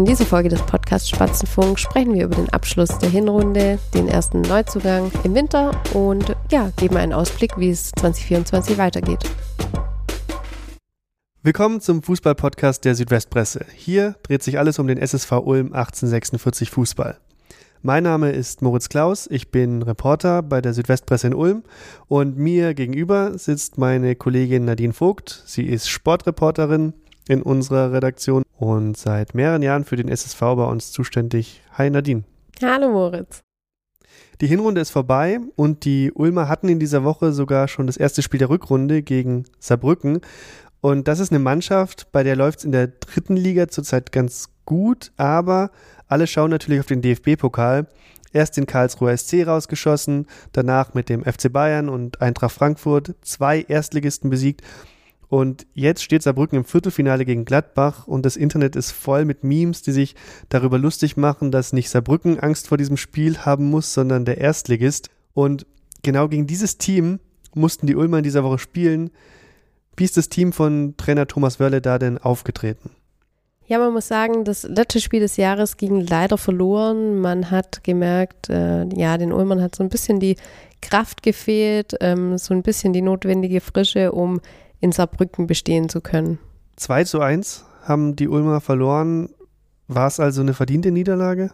[0.00, 4.40] In dieser Folge des Podcasts Spatzenfunk sprechen wir über den Abschluss der Hinrunde, den ersten
[4.40, 9.18] Neuzugang im Winter und ja, geben einen Ausblick, wie es 2024 weitergeht.
[11.42, 13.66] Willkommen zum Fußball-Podcast der Südwestpresse.
[13.74, 17.18] Hier dreht sich alles um den SSV Ulm 1846 Fußball.
[17.82, 21.62] Mein Name ist Moritz Klaus, ich bin Reporter bei der Südwestpresse in Ulm
[22.08, 25.42] und mir gegenüber sitzt meine Kollegin Nadine Vogt.
[25.44, 26.94] Sie ist Sportreporterin
[27.28, 31.62] in unserer Redaktion und seit mehreren Jahren für den SSV bei uns zuständig.
[31.72, 32.24] Hi Nadine.
[32.62, 33.40] Hallo Moritz.
[34.40, 38.22] Die Hinrunde ist vorbei und die Ulmer hatten in dieser Woche sogar schon das erste
[38.22, 40.20] Spiel der Rückrunde gegen Saarbrücken.
[40.80, 44.48] Und das ist eine Mannschaft, bei der läuft es in der dritten Liga zurzeit ganz
[44.64, 45.70] gut, aber
[46.08, 47.86] alle schauen natürlich auf den DFB-Pokal.
[48.32, 54.30] Erst den Karlsruher SC rausgeschossen, danach mit dem FC Bayern und Eintracht Frankfurt zwei Erstligisten
[54.30, 54.62] besiegt.
[55.30, 59.80] Und jetzt steht Saarbrücken im Viertelfinale gegen Gladbach und das Internet ist voll mit Memes,
[59.80, 60.16] die sich
[60.48, 65.08] darüber lustig machen, dass nicht Saarbrücken Angst vor diesem Spiel haben muss, sondern der Erstligist.
[65.32, 65.66] Und
[66.02, 67.20] genau gegen dieses Team
[67.54, 69.10] mussten die Ulmer in dieser Woche spielen.
[69.96, 72.90] Wie ist das Team von Trainer Thomas Wörle da denn aufgetreten?
[73.68, 77.20] Ja, man muss sagen, das letzte Spiel des Jahres ging leider verloren.
[77.20, 80.34] Man hat gemerkt, äh, ja, den Ulmern hat so ein bisschen die
[80.82, 84.40] Kraft gefehlt, ähm, so ein bisschen die notwendige Frische, um
[84.80, 86.38] in Saarbrücken bestehen zu können.
[86.76, 89.30] 2 zu 1 haben die Ulmer verloren.
[89.88, 91.50] War es also eine verdiente Niederlage?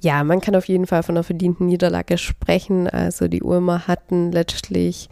[0.00, 2.88] Ja, man kann auf jeden Fall von einer verdienten Niederlage sprechen.
[2.88, 5.08] Also die Ulmer hatten letztlich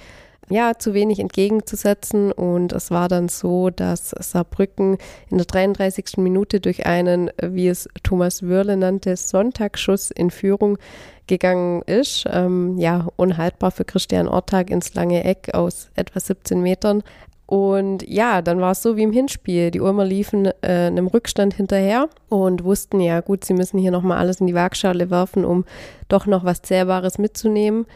[0.49, 2.33] ja, zu wenig entgegenzusetzen.
[2.33, 4.99] Und es war dann so, dass Saarbrücken
[5.31, 6.19] in der 33.
[6.19, 10.79] Minute durch einen, wie es Thomas Wörle nannte, Sonntagsschuss in Führung
[11.27, 12.25] gegangen ist.
[12.31, 17.03] Ähm, ja, unhaltbar für Christian Ortag ins lange Eck aus etwa 17 Metern.
[17.47, 19.71] Und ja, dann war es so wie im Hinspiel.
[19.71, 24.19] Die Ulmer liefen äh, einem Rückstand hinterher und wussten, ja gut, sie müssen hier nochmal
[24.19, 25.65] alles in die Waagschale werfen, um
[26.09, 27.87] doch noch was Zählbares mitzunehmen.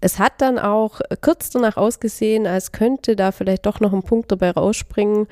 [0.00, 4.32] Es hat dann auch kurz danach ausgesehen, als könnte da vielleicht doch noch ein Punkt
[4.32, 5.26] dabei rausspringen.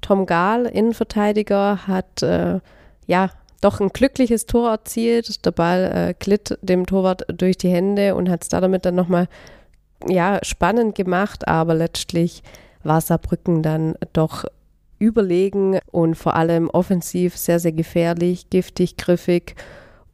[0.00, 2.60] Tom Gahl, Innenverteidiger, hat äh,
[3.06, 3.30] ja
[3.60, 5.44] doch ein glückliches Tor erzielt.
[5.44, 8.94] Der Ball äh, glitt dem Torwart durch die Hände und hat es da damit dann
[8.94, 9.28] nochmal
[10.06, 12.42] ja, spannend gemacht, aber letztlich
[12.82, 14.44] war Saarbrücken dann doch
[14.98, 19.54] überlegen und vor allem offensiv sehr, sehr gefährlich, giftig, griffig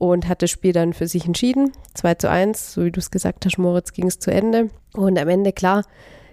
[0.00, 1.72] und hat das Spiel dann für sich entschieden.
[1.92, 4.70] 2 zu 1, so wie du es gesagt hast, Moritz, ging es zu Ende.
[4.94, 5.84] Und am Ende, klar,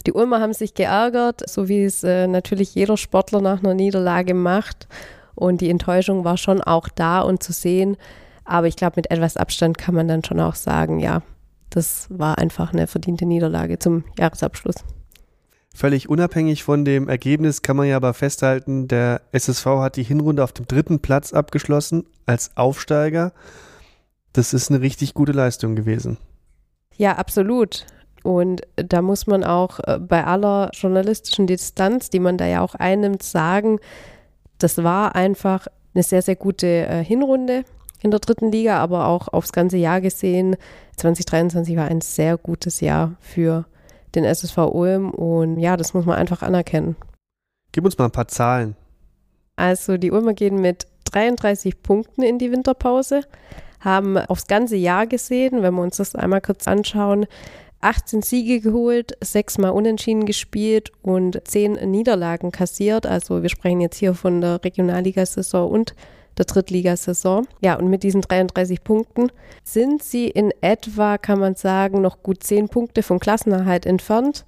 [0.06, 4.34] die Ulmer haben sich geärgert, so wie es äh, natürlich jeder Sportler nach einer Niederlage
[4.34, 4.88] macht.
[5.36, 7.98] Und die Enttäuschung war schon auch da und zu sehen.
[8.46, 11.22] Aber ich glaube, mit etwas Abstand kann man dann schon auch sagen, ja,
[11.70, 14.78] das war einfach eine verdiente Niederlage zum Jahresabschluss.
[15.78, 20.44] Völlig unabhängig von dem Ergebnis kann man ja aber festhalten, der SSV hat die Hinrunde
[20.44, 23.32] auf dem dritten Platz abgeschlossen als Aufsteiger.
[24.34, 26.18] Das ist eine richtig gute Leistung gewesen.
[26.96, 27.86] Ja, absolut.
[28.24, 32.74] Und da muss man auch äh, bei aller journalistischen Distanz, die man da ja auch
[32.74, 33.78] einnimmt, sagen,
[34.58, 37.66] das war einfach eine sehr, sehr gute äh, Hinrunde
[38.02, 40.56] in der dritten Liga, aber auch aufs ganze Jahr gesehen.
[40.96, 43.68] 2023 war ein sehr gutes Jahr für
[44.16, 46.96] den SSV Ulm und ja, das muss man einfach anerkennen.
[47.72, 48.76] Gib uns mal ein paar Zahlen.
[49.56, 53.22] Also die Ulmer gehen mit 33 Punkten in die Winterpause,
[53.80, 57.26] haben aufs ganze Jahr gesehen, wenn wir uns das einmal kurz anschauen,
[57.82, 63.06] 18 Siege geholt, sechsmal unentschieden gespielt und zehn Niederlagen kassiert.
[63.06, 65.96] Also wir sprechen jetzt hier von der Regionalligasaison und
[66.38, 67.48] der Drittligasaison.
[67.62, 69.32] Ja, und mit diesen 33 Punkten
[69.64, 74.46] sind sie in etwa, kann man sagen, noch gut 10 Punkte vom Klassenerhalt entfernt.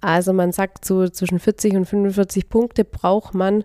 [0.00, 3.64] Also man sagt so zwischen 40 und 45 Punkte braucht man,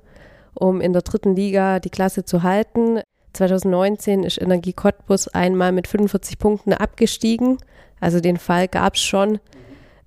[0.53, 2.99] um in der dritten Liga die Klasse zu halten.
[3.33, 7.57] 2019 ist Energie Cottbus einmal mit 45 Punkten abgestiegen.
[7.99, 9.39] Also den Fall gab es schon,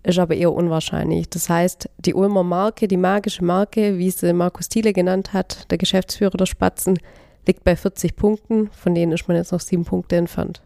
[0.03, 1.28] ist aber eher unwahrscheinlich.
[1.28, 5.78] Das heißt, die Ulmer Marke, die magische Marke, wie sie Markus Thiele genannt hat, der
[5.78, 6.98] Geschäftsführer der Spatzen,
[7.48, 10.62] liegt bei 40 Punkten, von denen ist man jetzt noch sieben Punkte entfernt.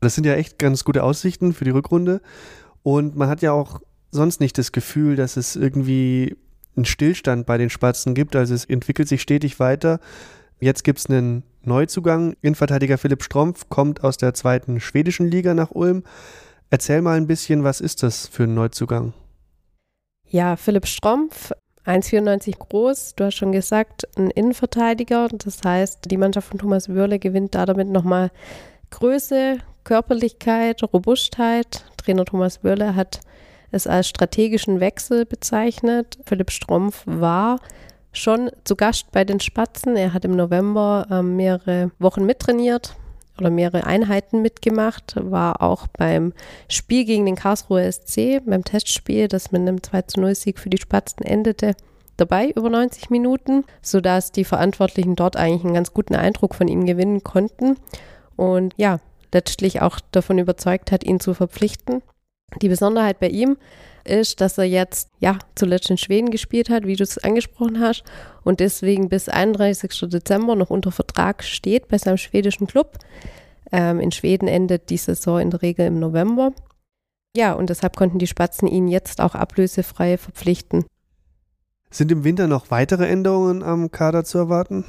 [0.00, 2.20] Das sind ja echt ganz gute Aussichten für die Rückrunde.
[2.82, 6.36] Und man hat ja auch sonst nicht das Gefühl, dass es irgendwie
[6.76, 8.34] einen Stillstand bei den Spatzen gibt.
[8.34, 10.00] Also es entwickelt sich stetig weiter.
[10.60, 12.34] Jetzt gibt es einen Neuzugang.
[12.40, 16.02] Innenverteidiger Philipp Strompf kommt aus der zweiten schwedischen Liga nach Ulm.
[16.70, 19.12] Erzähl mal ein bisschen, was ist das für ein Neuzugang?
[20.28, 21.52] Ja, Philipp Strompf
[21.86, 25.28] 1,94 groß, du hast schon gesagt, ein Innenverteidiger.
[25.28, 28.30] Das heißt, die Mannschaft von Thomas Wörle gewinnt da damit nochmal
[28.90, 31.84] Größe, Körperlichkeit, Robustheit.
[31.96, 33.20] Trainer Thomas Wörle hat
[33.72, 36.18] es als strategischen Wechsel bezeichnet.
[36.24, 37.58] Philipp Strompf war
[38.12, 39.96] schon zu Gast bei den Spatzen.
[39.96, 42.94] Er hat im November ähm, mehrere Wochen mittrainiert
[43.38, 46.32] oder mehrere Einheiten mitgemacht, war auch beim
[46.68, 50.70] Spiel gegen den Karlsruher SC, beim Testspiel, das mit einem 2 zu 0 Sieg für
[50.70, 51.74] die Spatzen endete,
[52.16, 56.86] dabei über 90 Minuten, sodass die Verantwortlichen dort eigentlich einen ganz guten Eindruck von ihm
[56.86, 57.76] gewinnen konnten
[58.36, 59.00] und ja,
[59.32, 62.02] letztlich auch davon überzeugt hat, ihn zu verpflichten.
[62.60, 63.56] Die Besonderheit bei ihm
[64.04, 68.04] ist, dass er jetzt ja zuletzt in Schweden gespielt hat, wie du es angesprochen hast,
[68.44, 70.10] und deswegen bis 31.
[70.10, 72.98] Dezember noch unter Vertrag steht bei seinem schwedischen Club.
[73.70, 76.52] Ähm, in Schweden endet die Saison in der Regel im November.
[77.36, 80.84] Ja, und deshalb konnten die Spatzen ihn jetzt auch ablösefrei verpflichten.
[81.90, 84.84] Sind im Winter noch weitere Änderungen am Kader zu erwarten?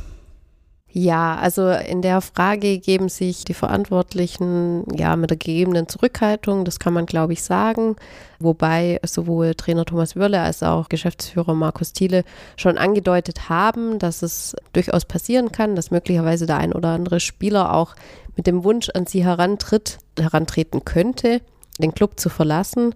[0.96, 6.78] Ja, also in der Frage geben sich die Verantwortlichen ja mit der gegebenen Zurückhaltung, das
[6.78, 7.96] kann man glaube ich sagen,
[8.40, 12.24] wobei sowohl Trainer Thomas Wörle als auch Geschäftsführer Markus Thiele
[12.58, 17.74] schon angedeutet haben, dass es durchaus passieren kann, dass möglicherweise der ein oder andere Spieler
[17.74, 17.96] auch
[18.36, 21.42] mit dem Wunsch an sie herantritt, herantreten könnte,
[21.80, 22.94] den Club zu verlassen.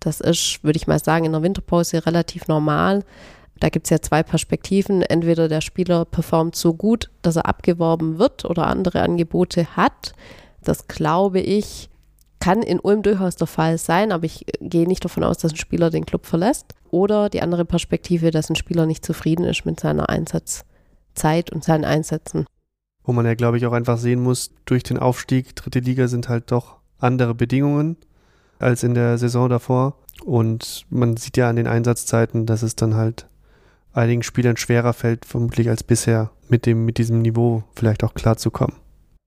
[0.00, 3.04] Das ist, würde ich mal sagen, in der Winterpause relativ normal.
[3.60, 5.02] Da gibt es ja zwei Perspektiven.
[5.02, 10.12] Entweder der Spieler performt so gut, dass er abgeworben wird oder andere Angebote hat.
[10.62, 11.88] Das glaube ich,
[12.40, 15.56] kann in Ulm durchaus der Fall sein, aber ich gehe nicht davon aus, dass ein
[15.56, 16.74] Spieler den Club verlässt.
[16.90, 21.84] Oder die andere Perspektive, dass ein Spieler nicht zufrieden ist mit seiner Einsatzzeit und seinen
[21.84, 22.46] Einsätzen.
[23.04, 26.28] Wo man ja, glaube ich, auch einfach sehen muss, durch den Aufstieg, dritte Liga sind
[26.28, 27.96] halt doch andere Bedingungen
[28.58, 29.96] als in der Saison davor.
[30.24, 33.26] Und man sieht ja an den Einsatzzeiten, dass es dann halt
[33.92, 38.76] einigen Spielern schwerer fällt, vermutlich als bisher, mit, dem, mit diesem Niveau vielleicht auch klarzukommen.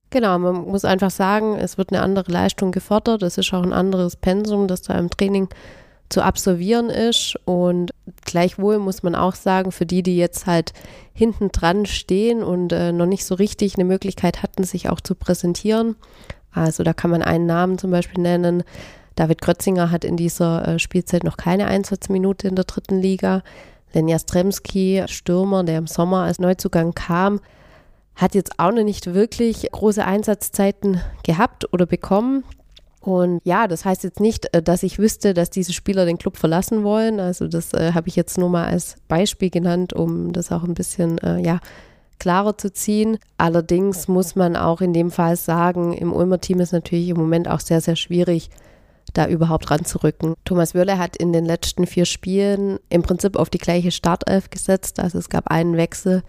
[0.10, 3.24] Genau, man muss einfach sagen, es wird eine andere Leistung gefordert.
[3.24, 5.48] Es ist auch ein anderes Pensum, das da im Training
[6.10, 7.38] zu absolvieren ist.
[7.46, 7.92] Und
[8.26, 10.74] gleichwohl muss man auch sagen, für die, die jetzt halt
[11.14, 15.16] hinten dran stehen und äh, noch nicht so richtig eine Möglichkeit hatten, sich auch zu
[15.16, 15.96] präsentieren.
[16.52, 18.64] Also da kann man einen Namen zum Beispiel nennen.
[19.16, 23.44] David Krötzinger hat in dieser äh, Spielzeit noch keine Einsatzminute in der dritten Liga.
[23.94, 27.40] Len Jastremski, Stürmer, der im Sommer als Neuzugang kam,
[28.16, 32.44] hat jetzt auch noch nicht wirklich große Einsatzzeiten gehabt oder bekommen.
[33.00, 36.38] Und ja, das heißt jetzt nicht, äh, dass ich wüsste, dass diese Spieler den Club
[36.38, 37.20] verlassen wollen.
[37.20, 40.76] Also das äh, habe ich jetzt nur mal als Beispiel genannt, um das auch ein
[40.76, 41.60] bisschen äh, ja,
[42.20, 43.18] klarer zu ziehen.
[43.38, 47.48] Allerdings muss man auch in dem Fall sagen, im Ulmer Team ist natürlich im Moment
[47.48, 48.52] auch sehr, sehr schwierig,
[49.14, 50.36] da überhaupt ranzurücken.
[50.46, 55.00] Thomas Wörle hat in den letzten vier Spielen im Prinzip auf die gleiche Startelf gesetzt.
[55.00, 56.24] Also es gab einen Wechsel.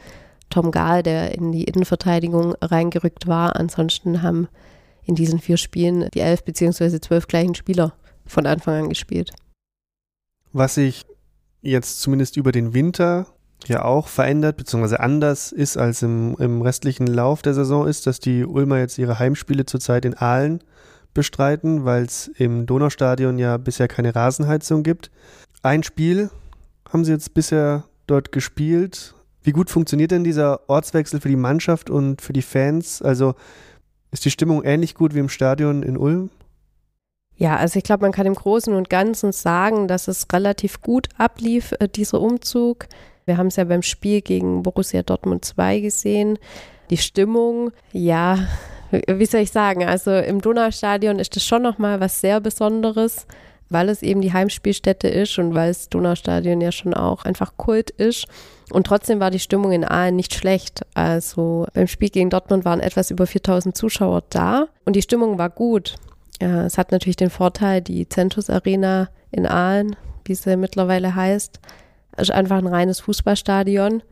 [0.50, 3.56] Tom Gahl, der in die Innenverteidigung reingerückt war.
[3.56, 4.48] Ansonsten haben
[5.04, 7.94] in diesen vier Spielen die elf beziehungsweise zwölf gleichen Spieler
[8.26, 9.32] von Anfang an gespielt.
[10.52, 11.06] Was sich
[11.62, 13.26] jetzt zumindest über den Winter
[13.66, 18.20] ja auch verändert, beziehungsweise anders ist als im, im restlichen Lauf der Saison ist, dass
[18.20, 20.62] die Ulmer jetzt ihre Heimspiele zurzeit in Aalen
[21.14, 25.10] bestreiten, weil es im Donaustadion ja bisher keine Rasenheizung gibt.
[25.62, 26.30] Ein Spiel
[26.90, 29.14] haben sie jetzt bisher dort gespielt.
[29.42, 33.02] Wie gut funktioniert denn dieser Ortswechsel für die Mannschaft und für die Fans?
[33.02, 33.34] Also
[34.10, 36.30] ist die Stimmung ähnlich gut wie im Stadion in Ulm?
[37.36, 41.08] Ja, also ich glaube, man kann im Großen und Ganzen sagen, dass es relativ gut
[41.16, 42.86] ablief, äh, dieser Umzug.
[43.24, 46.38] Wir haben es ja beim Spiel gegen Borussia Dortmund 2 gesehen.
[46.90, 48.38] Die Stimmung, ja,
[48.92, 53.26] wie soll ich sagen, also im Donaustadion ist das schon nochmal was sehr Besonderes,
[53.70, 57.90] weil es eben die Heimspielstätte ist und weil das Donaustadion ja schon auch einfach Kult
[57.90, 58.26] ist.
[58.70, 60.82] Und trotzdem war die Stimmung in Aalen nicht schlecht.
[60.94, 65.50] Also beim Spiel gegen Dortmund waren etwas über 4000 Zuschauer da und die Stimmung war
[65.50, 65.94] gut.
[66.40, 71.60] Ja, es hat natürlich den Vorteil, die Centus Arena in Aalen, wie sie mittlerweile heißt,
[72.16, 74.02] ist einfach ein reines Fußballstadion.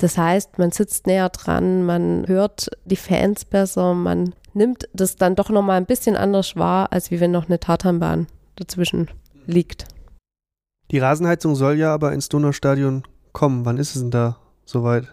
[0.00, 5.34] Das heißt, man sitzt näher dran, man hört die Fans besser, man nimmt das dann
[5.36, 8.26] doch nochmal ein bisschen anders wahr, als wie wenn noch eine Tatanbahn
[8.56, 9.10] dazwischen
[9.44, 9.84] liegt.
[10.90, 13.02] Die Rasenheizung soll ja aber ins Donaustadion
[13.32, 13.66] kommen.
[13.66, 15.12] Wann ist es denn da soweit?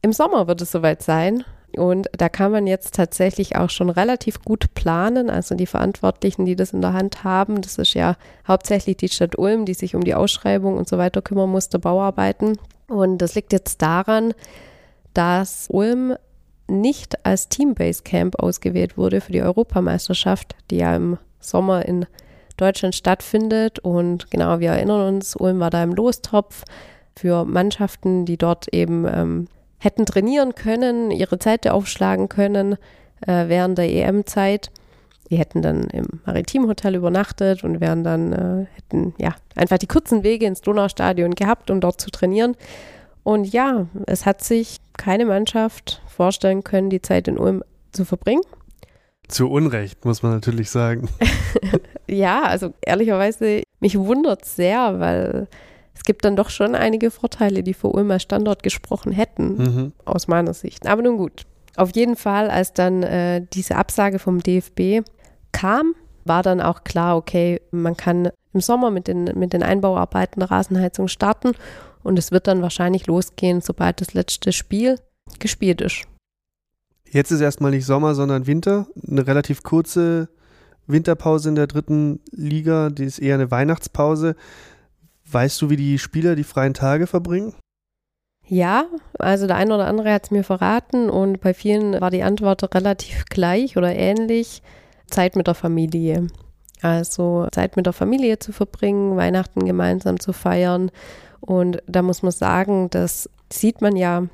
[0.00, 1.44] Im Sommer wird es soweit sein.
[1.76, 5.28] Und da kann man jetzt tatsächlich auch schon relativ gut planen.
[5.28, 8.16] Also die Verantwortlichen, die das in der Hand haben, das ist ja
[8.48, 12.56] hauptsächlich die Stadt Ulm, die sich um die Ausschreibung und so weiter kümmern musste, Bauarbeiten.
[12.94, 14.34] Und das liegt jetzt daran,
[15.14, 16.16] dass Ulm
[16.68, 22.06] nicht als Team-Base Camp ausgewählt wurde für die Europameisterschaft, die ja im Sommer in
[22.56, 23.80] Deutschland stattfindet.
[23.80, 26.62] Und genau, wir erinnern uns, Ulm war da im Lostopf
[27.16, 29.48] für Mannschaften, die dort eben ähm,
[29.78, 32.74] hätten trainieren können, ihre Zeit aufschlagen können
[33.26, 34.70] äh, während der EM-Zeit.
[35.30, 40.22] Die hätten dann im Maritimhotel übernachtet und wären dann, äh, hätten ja einfach die kurzen
[40.22, 42.56] Wege ins Donaustadion gehabt, um dort zu trainieren.
[43.22, 48.42] Und ja, es hat sich keine Mannschaft vorstellen können, die Zeit in Ulm zu verbringen.
[49.28, 51.08] Zu Unrecht, muss man natürlich sagen.
[52.06, 55.48] ja, also ehrlicherweise, mich wundert es sehr, weil
[55.94, 59.92] es gibt dann doch schon einige Vorteile, die für Ulm als Standort gesprochen hätten, mhm.
[60.04, 60.86] aus meiner Sicht.
[60.86, 61.44] Aber nun gut.
[61.76, 65.02] Auf jeden Fall, als dann äh, diese Absage vom DFB
[65.54, 65.94] kam,
[66.24, 70.50] war dann auch klar, okay, man kann im Sommer mit den, mit den Einbauarbeiten der
[70.50, 71.52] Rasenheizung starten
[72.02, 74.98] und es wird dann wahrscheinlich losgehen, sobald das letzte Spiel
[75.38, 76.04] gespielt ist.
[77.10, 78.88] Jetzt ist erstmal nicht Sommer, sondern Winter.
[79.08, 80.28] Eine relativ kurze
[80.86, 84.34] Winterpause in der dritten Liga, die ist eher eine Weihnachtspause.
[85.30, 87.54] Weißt du, wie die Spieler die freien Tage verbringen?
[88.46, 88.86] Ja,
[89.18, 92.74] also der eine oder andere hat es mir verraten und bei vielen war die Antwort
[92.74, 94.62] relativ gleich oder ähnlich.
[95.14, 96.26] Zeit mit der Familie.
[96.82, 100.90] Also Zeit mit der Familie zu verbringen, Weihnachten gemeinsam zu feiern.
[101.40, 104.24] Und da muss man sagen, das sieht man ja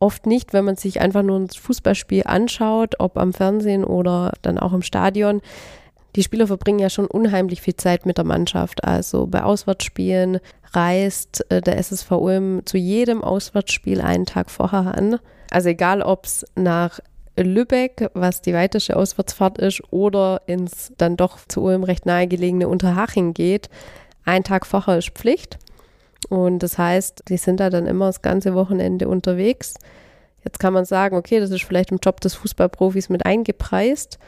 [0.00, 4.58] oft nicht, wenn man sich einfach nur ein Fußballspiel anschaut, ob am Fernsehen oder dann
[4.58, 5.40] auch im Stadion.
[6.16, 8.84] Die Spieler verbringen ja schon unheimlich viel Zeit mit der Mannschaft.
[8.84, 10.40] Also bei Auswärtsspielen
[10.72, 15.18] reist äh, der SSV Ulm zu jedem Auswärtsspiel einen Tag vorher an.
[15.50, 17.00] Also egal, ob es nach
[17.42, 23.34] Lübeck, was die weiteste Auswärtsfahrt ist, oder ins dann doch zu Ulm recht nahegelegene Unterhaching
[23.34, 23.68] geht,
[24.24, 25.58] ein Tag vorher ist Pflicht.
[26.28, 29.74] Und das heißt, die sind da dann immer das ganze Wochenende unterwegs.
[30.44, 34.18] Jetzt kann man sagen, okay, das ist vielleicht im Job des Fußballprofis mit eingepreist.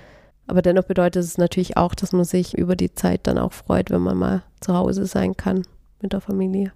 [0.47, 3.91] Aber dennoch bedeutet es natürlich auch, dass man sich über die Zeit dann auch freut,
[3.91, 5.63] wenn man mal zu Hause sein kann
[6.01, 6.73] mit der Familie.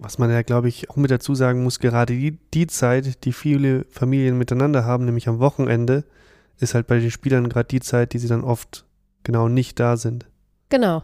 [0.00, 3.32] Was man ja, glaube ich, auch mit dazu sagen muss, gerade die, die Zeit, die
[3.32, 6.04] viele Familien miteinander haben, nämlich am Wochenende,
[6.60, 8.86] ist halt bei den Spielern gerade die Zeit, die sie dann oft
[9.24, 10.26] genau nicht da sind.
[10.68, 11.02] Genau.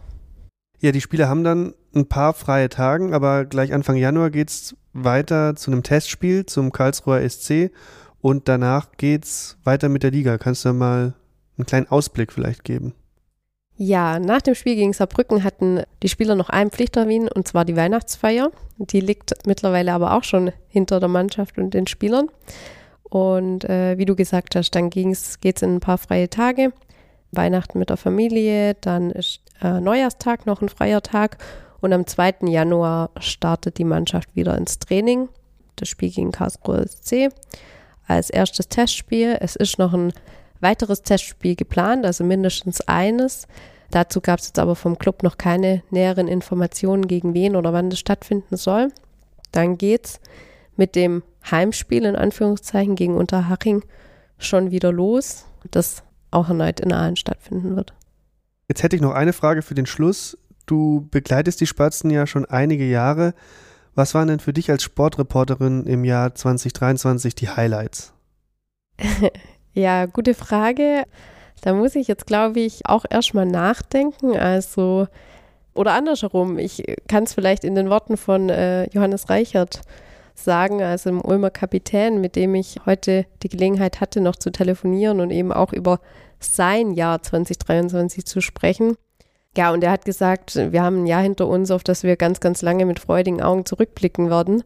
[0.80, 4.76] Ja, die Spieler haben dann ein paar freie Tagen, aber gleich Anfang Januar geht es
[4.92, 7.72] weiter zu einem Testspiel zum Karlsruher SC
[8.20, 10.38] und danach geht es weiter mit der Liga.
[10.38, 11.14] Kannst du mal
[11.58, 12.94] einen kleinen Ausblick vielleicht geben?
[13.76, 17.76] Ja, nach dem Spiel gegen Saarbrücken hatten die Spieler noch einen Pflichttermin und zwar die
[17.76, 18.50] Weihnachtsfeier.
[18.78, 22.28] Die liegt mittlerweile aber auch schon hinter der Mannschaft und den Spielern.
[23.02, 26.72] Und äh, wie du gesagt hast, dann geht es in ein paar freie Tage.
[27.32, 31.38] Weihnachten mit der Familie, dann ist äh, Neujahrstag noch ein freier Tag
[31.80, 32.36] und am 2.
[32.46, 35.28] Januar startet die Mannschaft wieder ins Training.
[35.76, 37.28] Das Spiel gegen Karlsruhe SC
[38.06, 39.36] als erstes Testspiel.
[39.40, 40.12] Es ist noch ein
[40.64, 43.46] weiteres Testspiel geplant, also mindestens eines.
[43.92, 47.90] Dazu gab es jetzt aber vom Club noch keine näheren Informationen, gegen wen oder wann
[47.90, 48.88] das stattfinden soll.
[49.52, 50.18] Dann geht's
[50.76, 53.84] mit dem Heimspiel in Anführungszeichen gegen Unterhaching
[54.38, 56.02] schon wieder los, das
[56.32, 57.94] auch erneut in Aalen stattfinden wird.
[58.66, 60.36] Jetzt hätte ich noch eine Frage für den Schluss.
[60.66, 63.34] Du begleitest die Spatzen ja schon einige Jahre.
[63.94, 68.12] Was waren denn für dich als Sportreporterin im Jahr 2023 die Highlights?
[69.74, 71.04] Ja, gute Frage.
[71.60, 74.36] Da muss ich jetzt, glaube ich, auch erstmal nachdenken.
[74.36, 75.08] Also,
[75.74, 79.80] oder andersherum, ich kann es vielleicht in den Worten von äh, Johannes Reichert
[80.34, 85.20] sagen, also dem Ulmer Kapitän, mit dem ich heute die Gelegenheit hatte, noch zu telefonieren
[85.20, 86.00] und eben auch über
[86.38, 88.96] sein Jahr 2023 zu sprechen.
[89.56, 92.40] Ja, und er hat gesagt, wir haben ein Jahr hinter uns, auf das wir ganz,
[92.40, 94.62] ganz lange mit freudigen Augen zurückblicken werden.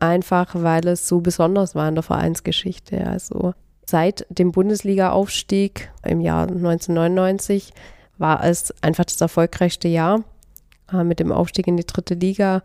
[0.00, 3.06] Einfach weil es so besonders war in der Vereinsgeschichte.
[3.06, 3.52] Also
[3.92, 7.74] Seit dem Bundesliga-Aufstieg im Jahr 1999
[8.16, 10.24] war es einfach das erfolgreichste Jahr
[10.90, 12.62] äh, mit dem Aufstieg in die dritte Liga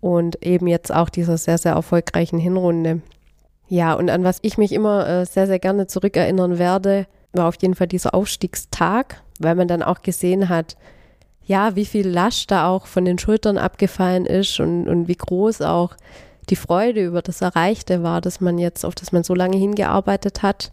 [0.00, 3.02] und eben jetzt auch dieser sehr, sehr erfolgreichen Hinrunde.
[3.68, 7.56] Ja, und an was ich mich immer äh, sehr, sehr gerne zurückerinnern werde, war auf
[7.60, 10.78] jeden Fall dieser Aufstiegstag, weil man dann auch gesehen hat,
[11.44, 15.60] ja, wie viel Last da auch von den Schultern abgefallen ist und, und wie groß
[15.60, 15.96] auch
[16.48, 20.42] die Freude über das Erreichte war, dass man jetzt, auf das man so lange hingearbeitet
[20.42, 20.70] hat.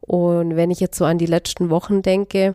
[0.00, 2.54] Und wenn ich jetzt so an die letzten Wochen denke,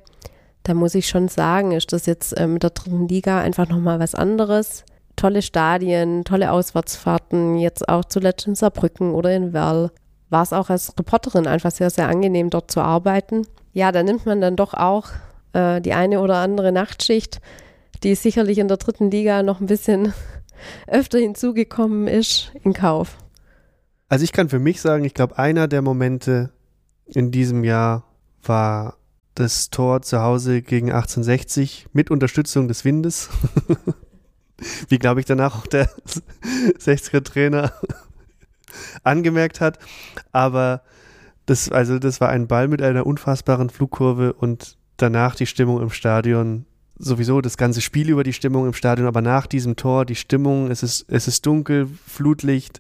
[0.64, 4.00] da muss ich schon sagen, ist das jetzt äh, mit der dritten Liga einfach nochmal
[4.00, 4.86] was anderes.
[5.16, 9.92] Tolle Stadien, tolle Auswärtsfahrten, jetzt auch zuletzt in Saarbrücken oder in Werl.
[10.30, 13.46] War es auch als Reporterin einfach sehr, sehr angenehm, dort zu arbeiten.
[13.74, 15.10] Ja, da nimmt man dann doch auch
[15.54, 17.42] äh, die eine oder andere Nachtschicht,
[18.04, 20.14] die sicherlich in der dritten Liga noch ein bisschen
[20.88, 23.18] öfter hinzugekommen ist, in Kauf.
[24.10, 26.52] Also ich kann für mich sagen, ich glaube, einer der Momente
[27.06, 28.04] in diesem Jahr
[28.44, 28.98] war
[29.36, 33.30] das Tor zu Hause gegen 1860 mit Unterstützung des Windes.
[34.88, 35.90] Wie, glaube ich, danach auch der
[36.80, 37.74] 60er-Trainer
[39.04, 39.80] angemerkt hat.
[40.32, 40.84] Aber
[41.46, 45.90] das, also das war ein Ball mit einer unfassbaren Flugkurve und danach die Stimmung im
[45.90, 46.66] Stadion
[46.98, 50.70] sowieso das ganze Spiel über die Stimmung im Stadion, aber nach diesem Tor die Stimmung,
[50.70, 52.80] es ist, es ist dunkel, Flutlicht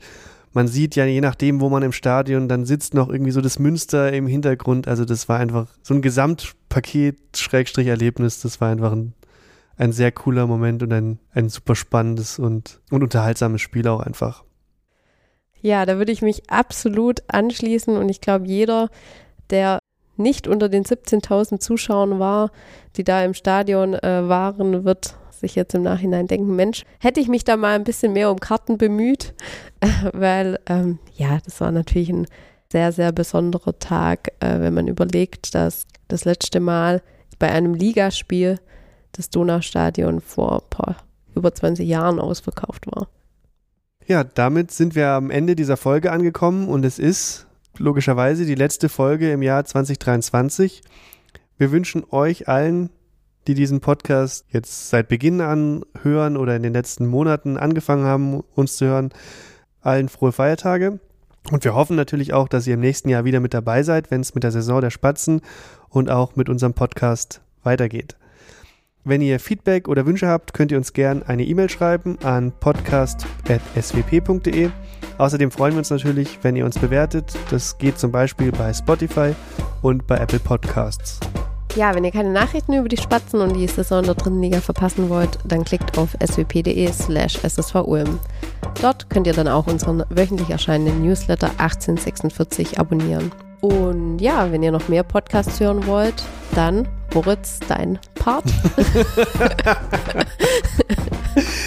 [0.53, 3.57] man sieht ja je nachdem, wo man im Stadion, dann sitzt noch irgendwie so das
[3.57, 4.87] Münster im Hintergrund.
[4.87, 8.39] Also das war einfach so ein Gesamtpaket, Schrägstrich Erlebnis.
[8.41, 9.13] Das war einfach ein,
[9.77, 14.43] ein sehr cooler Moment und ein, ein super spannendes und, und unterhaltsames Spiel auch einfach.
[15.59, 18.89] Ja, da würde ich mich absolut anschließen und ich glaube, jeder,
[19.49, 19.79] der
[20.15, 22.51] nicht unter den 17.000 Zuschauern war,
[22.95, 27.27] die da im Stadion äh, waren, wird sich jetzt im Nachhinein denken, Mensch, hätte ich
[27.27, 29.33] mich da mal ein bisschen mehr um Karten bemüht,
[30.13, 32.27] weil ähm, ja, das war natürlich ein
[32.71, 37.01] sehr, sehr besonderer Tag, äh, wenn man überlegt, dass das letzte Mal
[37.39, 38.59] bei einem Ligaspiel
[39.11, 40.95] das Donaustadion vor boah,
[41.35, 43.07] über 20 Jahren ausverkauft war.
[44.07, 48.89] Ja, damit sind wir am Ende dieser Folge angekommen und es ist logischerweise die letzte
[48.89, 50.81] Folge im Jahr 2023.
[51.57, 52.89] Wir wünschen euch allen
[53.47, 58.41] die diesen Podcast jetzt seit Beginn an hören oder in den letzten Monaten angefangen haben,
[58.55, 59.09] uns zu hören,
[59.81, 60.99] allen frohe Feiertage.
[61.51, 64.21] Und wir hoffen natürlich auch, dass ihr im nächsten Jahr wieder mit dabei seid, wenn
[64.21, 65.41] es mit der Saison der Spatzen
[65.89, 68.15] und auch mit unserem Podcast weitergeht.
[69.05, 74.69] Wenn ihr Feedback oder Wünsche habt, könnt ihr uns gerne eine E-Mail schreiben an podcast.swp.de.
[75.17, 77.33] Außerdem freuen wir uns natürlich, wenn ihr uns bewertet.
[77.51, 79.35] Das geht zum Beispiel bei Spotify
[79.81, 81.19] und bei Apple Podcasts.
[81.75, 85.09] Ja, wenn ihr keine Nachrichten über die Spatzen und die Saison der dritten Liga verpassen
[85.09, 88.19] wollt, dann klickt auf swp.de slash ssvulm.
[88.81, 93.33] Dort könnt ihr dann auch unseren wöchentlich erscheinenden Newsletter 1846 abonnieren.
[93.59, 96.23] Und ja, wenn ihr noch mehr Podcasts hören wollt,
[96.55, 98.45] dann Moritz, dein Part.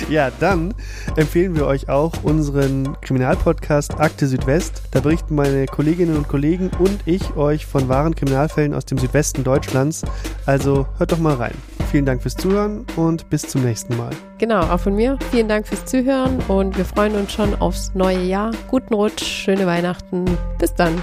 [0.09, 0.73] ja, dann
[1.17, 4.83] empfehlen wir euch auch unseren Kriminalpodcast Akte Südwest.
[4.91, 9.45] Da berichten meine Kolleginnen und Kollegen und ich euch von wahren Kriminalfällen aus dem Südwesten
[9.45, 10.03] Deutschlands.
[10.47, 11.55] Also hört doch mal rein.
[11.91, 14.11] Vielen Dank fürs Zuhören und bis zum nächsten Mal.
[14.39, 15.19] Genau, auch von mir.
[15.31, 18.51] Vielen Dank fürs Zuhören und wir freuen uns schon aufs neue Jahr.
[18.69, 20.25] Guten Rutsch, schöne Weihnachten.
[20.59, 21.03] Bis dann.